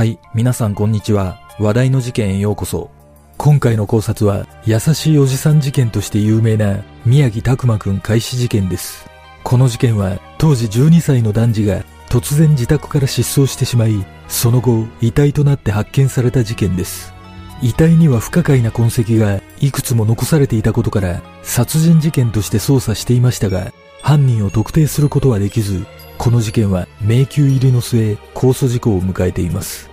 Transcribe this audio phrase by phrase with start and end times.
[0.00, 1.42] はい、皆さんこんにちは。
[1.58, 2.90] 話題の事件へようこそ。
[3.36, 9.06] 今回の考察は、優しいおじさん事件として有名な宮城拓馬くん開始事件です。
[9.44, 17.12] この事件は、当時12歳の男児が突然自宅から失踪してしまい、その後、遺体となって発見された事件です。
[17.60, 23.70] 遺体には不可解な痕跡がいくつも残されていたことから、殺人事件として捜査していましたが、
[24.00, 25.84] 犯人を特定することはできず、
[26.16, 29.89] この事件は迷宮入りの末、控訴事項を迎えています。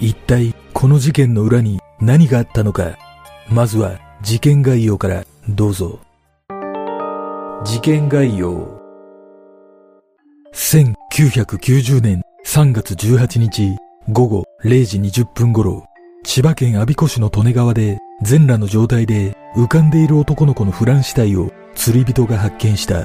[0.00, 2.96] 一体、この事件の裏に何があったのか。
[3.50, 6.00] まずは、事件概要からどうぞ。
[7.64, 8.80] 事件概要。
[10.54, 13.76] 1990年3月18日
[14.08, 15.84] 午後0時20分頃、
[16.24, 23.04] 千葉県我孫子市の利根川で全裸の状態で浮かんでいる男の子のフラン死体を釣り人が発見した。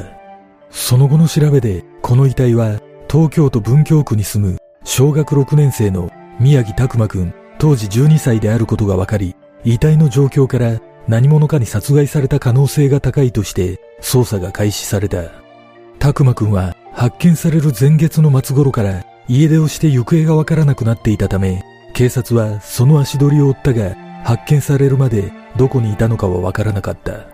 [0.70, 15.24] その後の調べで、この遺体は東京都文京区に住む小学6年生の宮城拓馬くん、当時12歳であることが分かり、遺体の状況から何者かに殺害された可能性が高いとして捜査が開始された。
[16.00, 21.64] 拓馬くんは発見される前月の末頃から家出をして行方がわからなくなっていたため、
[21.94, 27.28] 警察はその足取りを追ったが、発見されるまでどこにいたのかはわからなかった。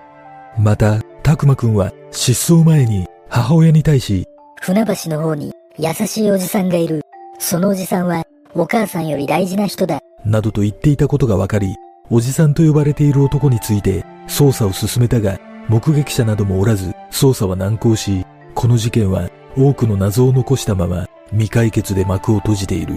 [0.58, 4.26] また、拓馬くんは失踪前に母親に対し、
[4.62, 7.02] 船橋の方に優しいおじさんがいる。
[7.40, 10.00] そのおじさんはお母さんより大事な人だ。
[10.26, 11.76] などと言っていたことが分かり、
[12.10, 22.96] おじさんと呼ばれている男について捜査を進めたが、目撃者などもおらず、捜査は難航し、この事件は多くの謎を残したまま未解決で幕を閉じている。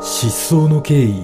[0.00, 1.14] 失踪の経緯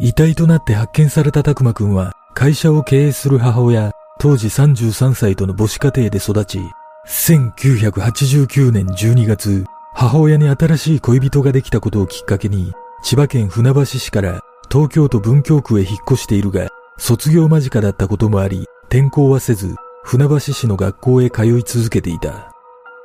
[0.00, 6.60] 遺体となって発見された拓馬くんは会社を経営する母親、当時33歳との母子家庭で育ち、
[7.06, 12.72] 1989年12月、母親に新しい恋人ができたことをきっかけに、
[13.02, 14.40] 千葉県船橋市から
[14.70, 16.68] 東京都文京区へ引っ越しているが、
[16.98, 22.52] 卒業間近だったこともあり、転校はせず、船橋市の学校へ通い続けていた。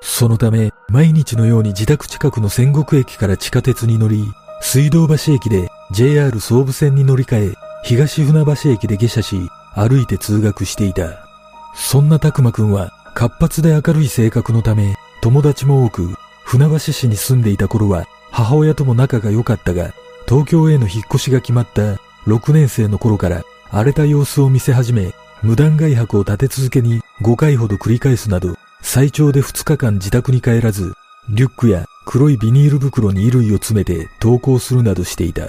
[0.02, 4.26] そのため、毎日のように自宅近くの仙石駅から地下鉄に乗り、
[4.62, 11.26] 水道橋駅で JR 総武線に乗り換え、東船橋駅で下車し、歩いて通学していた。
[11.74, 19.94] そんな拓馬くんは、活発で明るい性格のため、友達も多く、船橋市に住んでいた頃は、母親とも仲が良かったが、
[20.28, 21.96] 東京への引っ越しが決まった
[22.28, 30.94] 6年生の頃から、荒れた様子を見せ始め、無断外泊を立て続けに5回ほど繰り返すなど、最長で2日間自宅に帰らず、
[31.30, 35.48] リュックや黒いビニール袋に衣類を詰めて登校するなどしていた。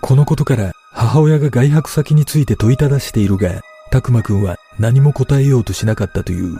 [0.00, 3.60] このことから母親が外泊先について問いただしているが、
[3.92, 6.58] 拓馬くんは何も答えようとしなかったという。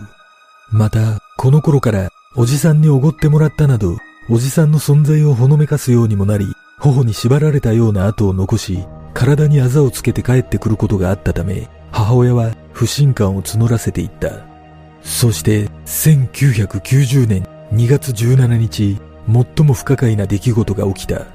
[0.71, 3.97] また、この頃からおじさんにおごってもらったなど、
[4.29, 6.47] おじさんの存在をほのめかすようにもなり、
[6.79, 8.85] 頬に縛られたような跡を残し、
[9.15, 14.47] 体にあざをつけて帰ってくることがあったため、母親は不信感を募らせていった。
[15.03, 21.27] そして、1990年2月17日、最も不可解な出来事が起きた。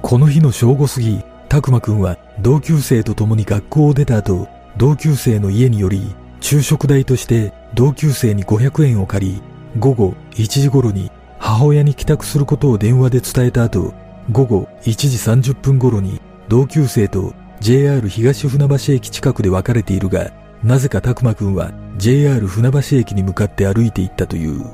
[0.00, 4.48] この日の正午過ぎ、拓馬くんは同級生と共に学校を出た後、
[4.78, 9.42] 同級生の家により、昼食代として同級生に500円を借り、
[9.78, 13.94] 午後1時頃に母親に帰宅することを電話で伝えた後、
[14.30, 20.32] 午後1時30分頃に同級生と JR 東船橋駅近くで別れているが、
[20.62, 24.64] なぜか拓馬くんは JR 船橋駅に向かって歩いていったという。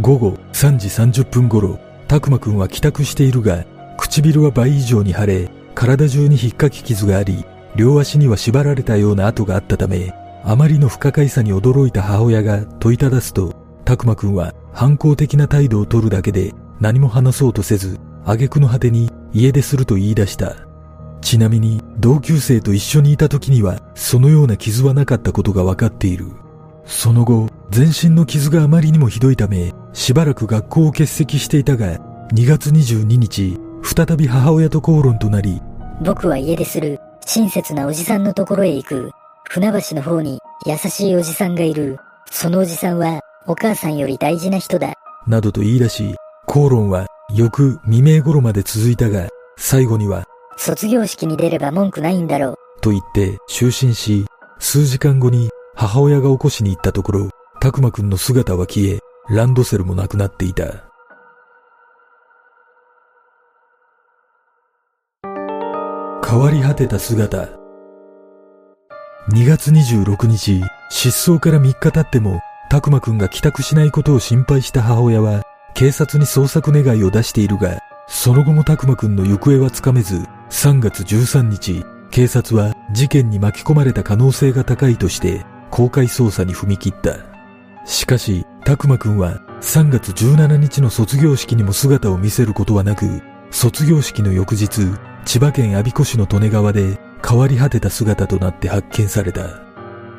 [0.00, 3.64] 午後3時30分頃、拓馬くんは帰宅しているが、
[3.96, 7.44] 唇は倍以上に腫れ、体中に引っかき傷があり、
[7.76, 10.12] 両足には縛られたような跡があったため、
[10.46, 13.54] あまりの不可解さに驚いた母親が問いただすと、
[13.86, 20.54] 拓馬くんは反抗的な態度を取るだけで何も話そうとせず、挙句の果てに家出すると言い出した。
[21.22, 26.26] ちなみに同級生と一緒にいた時にはそのような傷はなかったことが分かっている。
[26.84, 31.98] その後、全身の傷があまりにもひどいため、しばらく学校を欠席していたが、
[32.34, 35.62] 2月22日、再び母親と口論となり、
[36.04, 37.00] 僕は家出する。
[37.24, 39.10] 親切なおじさんのところへ行く。
[39.48, 41.98] 船橋の方に優しいおじさんがいる。
[42.30, 44.94] そのおじさんはお母さんより大事な人だ。
[45.26, 46.14] などと言い出し、
[46.46, 50.24] 口論は翌未明頃まで続いたが、最後には、
[50.56, 52.80] 卒業式に出れば文句ないんだろう。
[52.80, 54.26] と言って就寝し、
[54.58, 57.30] 数時間後に母親が起こしに行ったところ、
[57.60, 58.98] 拓馬くんの姿は消え、
[59.28, 60.64] ランドセルもなくなっていた。
[66.26, 67.63] 変わり果てた姿。
[69.30, 87.16] 2月26日、失踪から3日経っても、たくまくんが帰宅しないことを心配した母親は、警察に捜索願いを出しているが、その後もたくまくんの行方はつかめず、3月13日、警察は事件に巻き込まれた可能性が高いとして公開捜査に踏み切った。
[87.86, 94.68] しかし、たくまくんは3月17日の卒業式にも姿を見せることはなく、卒業式の翌日、
[95.24, 99.62] 千葉県我孫子市の利根川で変わり果てた姿となって発見された。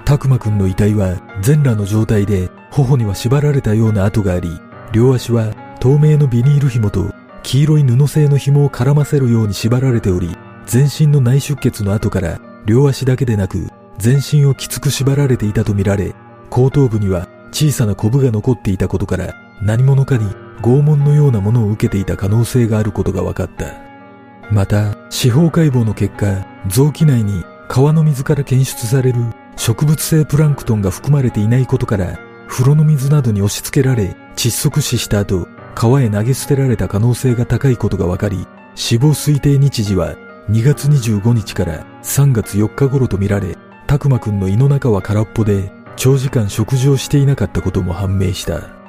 [0.05, 4.49] たくまくんの遺体は全裸の状態で頬には縛られたような跡があり、
[4.91, 7.13] 両足は透明のビニール紐と
[7.43, 10.35] 黄色い布製の紐を絡ませるように縛られており、
[10.65, 13.67] 全身の内出血の跡から両足だけでなく
[13.99, 16.15] 全身をきつく縛られていたとみられ、
[16.49, 20.25] 後頭部には小さなコブが残っていたことから何者かに
[20.61, 23.84] 拷問のようなものを受けていた可能性があることが分かった。
[24.51, 29.19] また、司法解剖の結果、臓器内に川の水から検出される
[29.57, 40.15] 植物性プランクトンが含まれていないことから、風呂の水などに押し付けられ窒息死した後、川へ投げ捨てられた可能性が高いことが分かり、死亡推定日時は
[40.49, 43.57] 2月25日から3月4日頃とみられ、
[43.87, 48.84] たくまくんの胃の中は空っぽで、長時間食事をしていなかったことも判明した。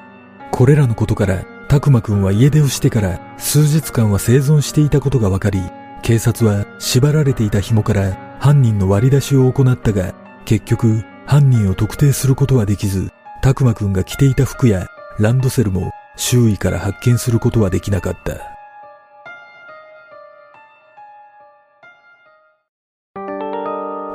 [0.50, 5.60] これらのことから、たくまくんは家出をしてから数日間は生存していたことが分かり、
[6.02, 10.14] 警察は縛られていた紐から犯人の割り出しを行ったが、
[10.44, 13.10] 結局犯人を特定することはできず、
[13.42, 14.86] たくまくんが着ていた服や
[15.18, 18.56] ランドセルも周囲から発見することはできなかった。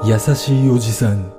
[0.03, 1.31] 優しいおじさん。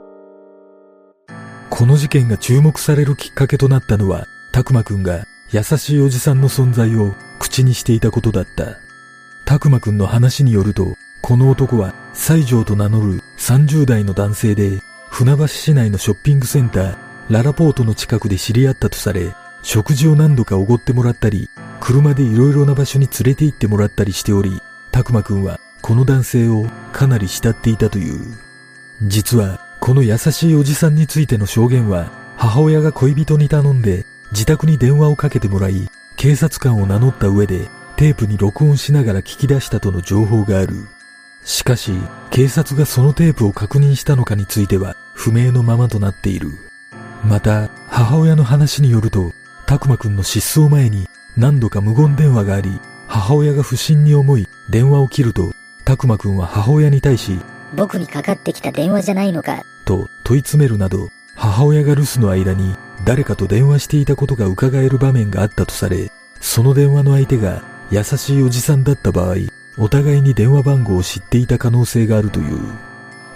[1.71, 8.79] この事件が注目されるきっかけとなったのは、たくまくんが優しいおじさんの存在を口にしていたことだった。
[9.47, 16.97] たくまくんの話によると、この男は西条と名乗る30代の男性で、船橋市内のショッピングセンター、
[17.31, 21.49] ララポートの近くで知り合ったとされ、食事を何度かおごってもらったり、
[21.81, 24.61] 車で色々な場所に連れて行ってもらったりしており、
[24.91, 28.37] たくまくんはこの男性をかなり慕っていたという。
[29.03, 40.89] 実は、この優しいおじさんについての証言は、母親が恋人に頼んで自宅に電話をかけてもらい、警察官を名乗った上でテープに録音しながら聞き出したとの情報がある。
[41.45, 41.93] しかし、
[42.31, 46.49] 警察がそのテープを確認したのかについては不明のままとなっている。
[47.23, 49.33] また、母親の話によると、
[49.67, 55.53] たくまくんの失踪前に何度か無言電話があり、母親が不審に思い電話を切ると、
[55.85, 57.39] たくまくんは母親に対し、
[57.75, 69.37] 僕にかかってきた電話じゃないのかと問い詰めるなど、母親が留守の間に誰かと電話していたことが伺える場面があったとされ、その電話の相手が優しいおじさんだった場合、
[69.77, 72.59] お互いに電話番号を知っていた可能性があるという。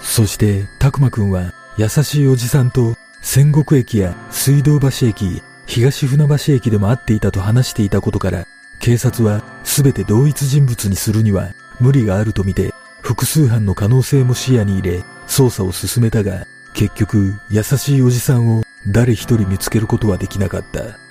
[0.00, 8.46] そして、たくまくんは優しいおじさんと仙国駅や水道橋駅、東船橋駅でも会っていたと話していたことから、
[8.78, 21.06] 警察は全て同一人物にするには無理があるとみて、複数犯の可能性も視野に入れ、捜査を進めたが、結局、優しいおじさんを誰一人見つけることはできなかった。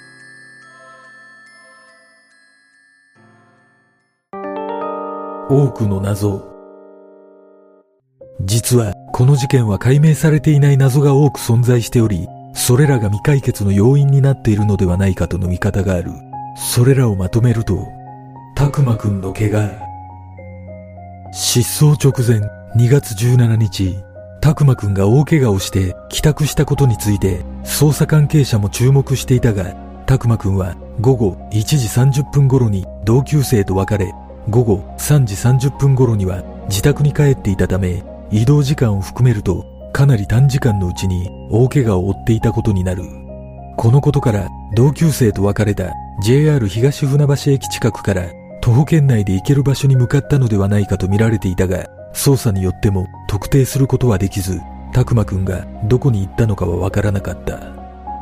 [5.50, 6.44] 多くの謎。
[8.42, 16.12] 実は、この事件は解明されていない謎が多く存在しており、それらが未解決の要因になっているのではないかとの見方がある。
[16.58, 17.86] それらをまとめると、
[18.56, 19.70] たくまくんの怪我。
[21.32, 22.40] 失踪直前、
[22.76, 23.96] 2月17日、
[24.46, 29.74] たくまくんが大怪我をして帰宅したことについて捜査関係者も注目していたが、
[30.06, 34.14] たくまくんは午後1時30分頃に同級生と別れ、
[34.48, 43.02] 午後3時30分頃には自宅に帰っていたため、移動時間を含めるとかなり短時間のうちに大怪我を負っていたことになる。
[43.78, 45.92] このことから同級生と別れた
[46.24, 48.28] JR 東船橋駅近くから
[48.62, 54.60] 徒歩圏内で行ける場所に向かったのではないかと見られていたが、捜査によっても特定することはできず、
[54.94, 57.60] たくまくんがどこに行ったのかはわからなかった。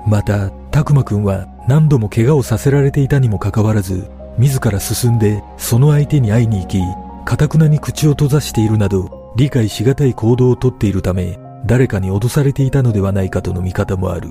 [0.07, 6.79] また、たくまくんは何度も怪我をさせられていたにもかかわらず、自ら進んでその相手に会いに行き、
[7.25, 14.29] かたくなに口を閉ざしているなど、理解しがたい行動をとっているため、誰かに脅されていたのではないかとの見方もある。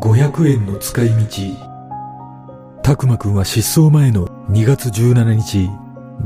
[0.00, 1.70] 500円の使い道。
[2.82, 5.70] たくまくんは失踪前の2月17日、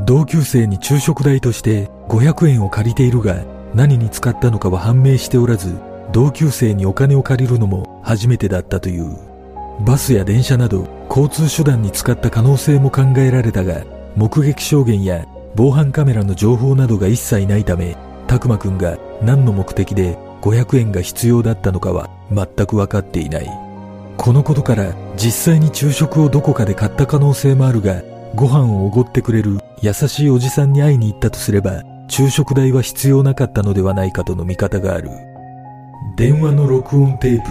[0.04, 3.44] 同級生に昼食代として500円を借りているが
[3.74, 5.74] 何に使ったのかは判明しておらず
[6.12, 9.16] 同級生にお金を借りるのも初めてだったという。
[9.80, 13.84] バスや電車など交通手段に使った可能性も考えられたが
[14.14, 17.96] 目撃証言や防犯カメラの情報などが一切ないため
[18.28, 23.64] たくまくんが何の目的で500円が必要だったのかは全く分かっていない。
[24.16, 28.02] このことから実際に昼食をどこかで買った可能性もあるが、
[28.34, 35.10] ご飯をおごってくれる優しいおじさんに会いに行ったとすれば、昼食代は必要なかったのではないかとの見方がある。
[36.16, 37.50] 電話の録音テープ。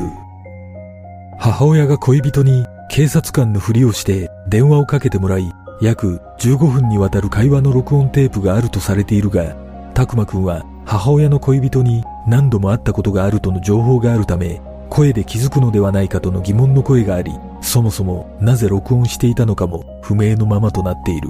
[1.40, 9.56] 母親が恋人に警察官のふりをして電話をかけてもらい、約15分にわたる会話の録音テープがあるとされているが、
[9.94, 21.30] たくまくんは母親の恋人に何度も会ったことがあるとの情報があるため、声で気づくのではないかとの疑問の声があり、そもそもなぜ録音していたのかも不明のままとなっている。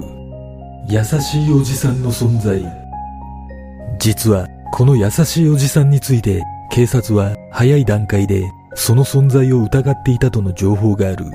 [0.88, 2.83] 優しいおじさんの存在。
[4.00, 11.26] 実は、この優しいおじさんについて、警察は早い段階でその存在を疑っていたとの情報がある。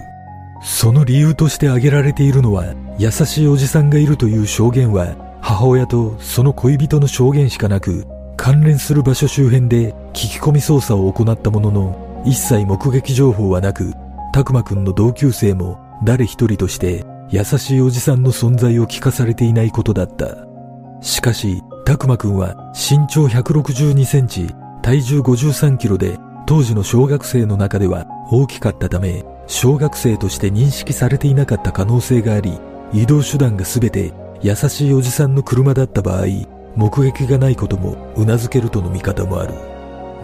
[0.63, 13.93] その理由として挙げられているのは、優しいおじさんがいるという証言は、母親とその恋人の証言しかなく、関連する場所周辺で聞き込み捜査を行ったものの、一切目撃情報はなく、
[14.33, 20.37] たくまくんの同級生も誰一人として優しいおじさんの存在を聞かされていないことだった。
[21.01, 32.61] しかし、たくまくんは身長162センチ、体重53キロで当時の小学生の中では大きかったため、小学生として認識されていなかった可能性があり、
[32.93, 36.27] 移動手段が全て優しいおじさんの車だった場合、
[36.77, 39.55] 目撃がないことも頷けるとの見方もある。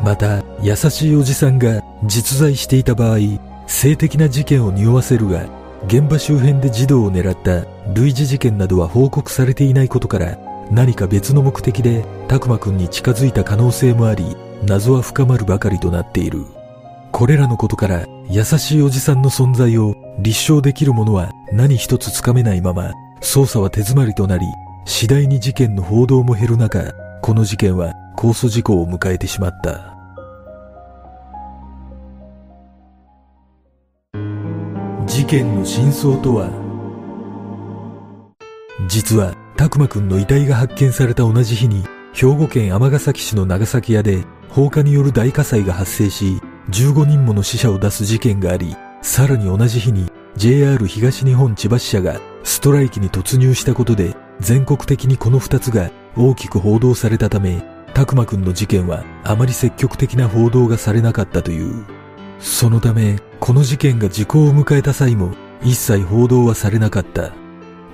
[0.04, 3.18] また、優しいおじさんが実在していた場合、
[3.66, 5.46] 性的な事件を匂わせるが、
[5.86, 10.36] 現場周辺で児童を狙った類似事件などは報告されていないことから、
[10.70, 16.44] 何か別の目的でたくまくんに近づいた可能性もあり、謎は深まるばかりとなっている。
[17.12, 22.90] これらのことから優しいおじさんの存在を立証できるものは何一つつかめないまま、
[23.20, 24.46] 捜査は手詰まりとなり、
[24.84, 26.92] 次第に事件の報道も減る中、
[27.22, 29.94] この事件は控訴事故を迎えてしまった。
[35.06, 36.50] 事件の真相とは？
[38.88, 57.62] 実は、たくまくんの遺体が発見された同じ日に、兵庫県尼崎市の長崎屋で放火による大火災が発生し、15人もの死者を出す事件があり、さらに同じ日に JR 東日本千葉支社がストライキに突入したことで、全国的にこの2つが大きく報道されたため、
[57.94, 61.84] たくまくんの事件はあまり積極的な報道がされなかったという。
[62.40, 65.32] そのため、この事件が時効を迎えた際も
[65.62, 67.43] 一切報道はされなかった。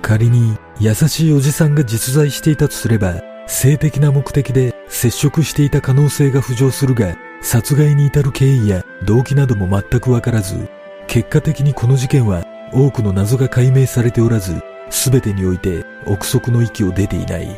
[0.01, 10.69] 仮に優しいおじさんが実在していたとすれば、性的な目的で接触していた可能性が浮上するが、殺害に至る経緯や動機なども全くわからず、
[11.07, 17.55] 結果的にこの事件は多くの謎が解明されておらず、全てにおいて憶測の域を出ていない。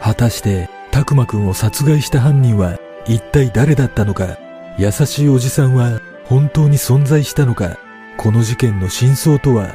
[0.00, 4.38] 果たして、たくまくんを殺害した犯人は一体誰だったのか、
[4.78, 7.76] 優しいおじさんは本当に存在したのか、
[8.16, 9.74] この事件の真相とは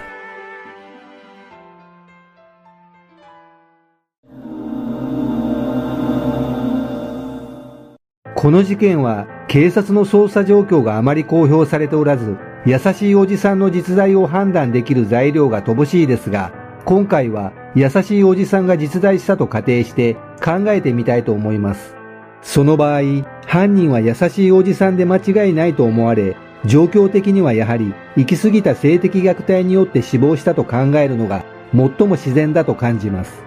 [8.35, 16.51] この事件は警察の捜査状況があまり公表されておらず、優しいおじさんの実在を判断できる材料が乏しいですが、
[16.83, 21.95] 今回は優しいおじさんが実在したと仮定して考えてみたいと思います。
[22.41, 23.01] その場合、
[23.47, 33.43] 犯人は優しいおじさんで間違いないと思われ、状況的にはやはり行き過ぎた性的虐待によって死亡したと考えるのが最も自然だと感じます。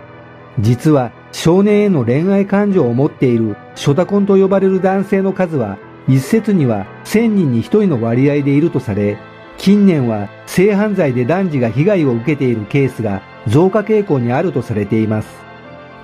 [0.61, 9.18] 実は少年への恋愛感情を持っているショタコンと呼ばれる男性の数は一説には1000人に1人の割合でいるとされ、
[9.58, 15.28] 近年は性犯罪で男児が被害を受けているケースが増加傾向にあるとされています。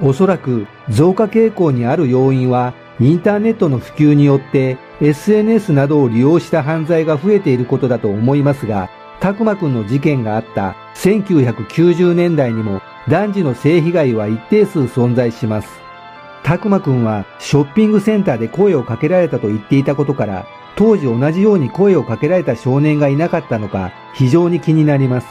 [0.02, 8.90] おそらく増加傾向にある要因はインターネットの普及によって SNS などを利用した犯罪が増えていることだと思いますが、
[9.20, 15.68] たくまくんの事件があった1990年代にも男児の性被害は一定数存在します。
[16.42, 20.46] たくまくんはショッピングセンターで声をかけられたと言っていたことから、
[20.76, 25.26] 当時同じように声をかけられた少年がいなかったのか非常に気になります。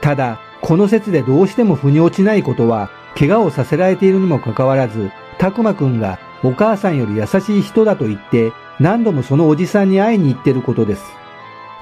[0.00, 11.04] ただ、この説でどうしても腑に落ちないことは、怪我をさせられているにもかかわらず、たくまくんがお母さんより優しい人だと言って何度もそのおじさんに会いに行ってることです。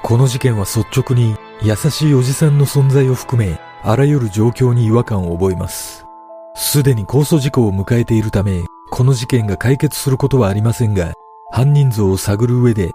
[0.02, 6.06] この事件は率直に優しいおじさんの存在を含め、あらゆる状況に違和感を覚えます。
[6.54, 11.12] すでに控訴事故を迎えているため、この事件が解決することはありませんが、
[11.50, 12.92] 犯人像を探る上で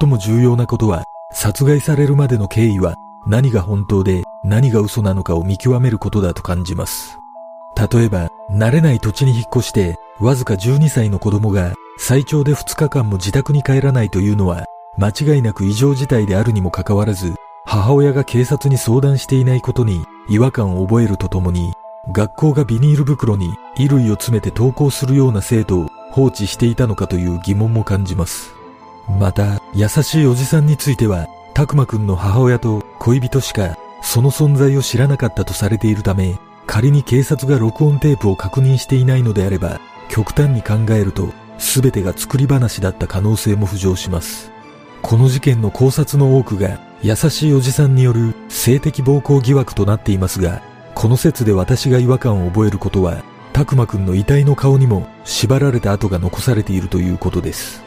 [0.00, 7.20] 最も重要なことは、殺害されるまでの経緯は何が本当で何が嘘なのかを見極めることだと感じます。
[7.76, 14.64] 例えば、慣れない土地に引っ越して、わずか12歳の子供が最長で2日間も自宅に帰らないというのは、
[14.98, 21.72] 間違いなく異常事態であるにもかかわらず、母親が警察に相談していないことに違和感を覚えるとともに、
[22.10, 28.52] 学校がビニール袋に衣類を詰めて登校するような生徒を放置していたのかという疑問も感じます。
[29.18, 44.51] また、優しいおじさんについては、たくまくんの母親と恋人しかその存在を知らなかったとされているため、仮に警察が録音テープを確認していないのであれば、極端に考えると、全てが作り話だった可能性も浮上します。
[45.02, 50.62] この事件の考察の多くが、優しいおじさんによる性的暴行疑惑となっていますが、
[50.94, 57.82] この説で私が違和感を覚えることは、たくまくんの遺体の顔にも縛られた跡が残されているということです。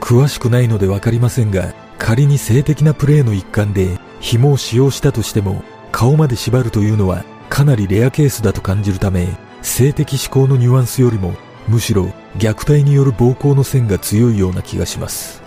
[0.00, 9.28] 詳しくないのでわかりませんが、仮に性的なプレーの一環で紐を使用したとしても、顔まで縛るというのはかなりレアケースだと感じるため、
[9.62, 11.34] 性的思考のニュアンスよりも、
[11.68, 15.41] むしろ虐待による暴行の線が強いような気がします。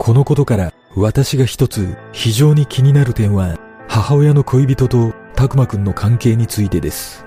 [0.00, 7.26] このことから私が一つ非常に気になる点は、母親の恋人とたくまくんの関係についてです。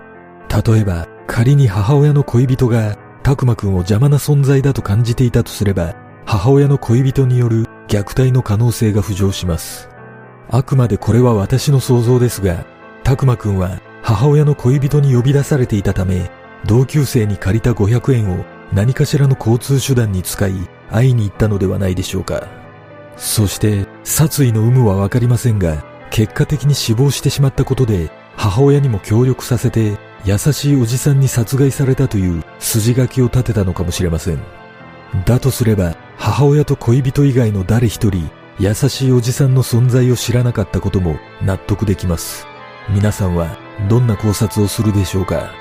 [0.49, 5.93] 例えば、仮に母親の恋人がたくまくんを邪魔な存在だと感じていたとすれば、
[6.25, 9.87] 母親の恋人による虐待の可能性が浮上します。
[10.49, 12.65] あくまでこれは私の想像ですが、
[13.03, 16.31] たくまくんは母親の恋人に呼び出されていたため、
[16.65, 20.53] 同級生に借りた500円を何かしらの交通手段に使い、
[20.89, 22.62] 会いに行ったのではないでしょうか。
[23.17, 34.39] そして、殺意の有無はわかりませんが、結果的に死亡してしまったことで、母親にも協力させて、優しいおじさんに殺害されたという筋書きを立てたのかもしれません。
[35.25, 38.29] だとすれば、母親と恋人以外の誰一人、
[38.59, 42.47] 優しいおじさんの存在を知らなかったことも納得できます。
[42.89, 43.57] 皆さんは
[43.89, 45.51] どんな考察をするでしょうか？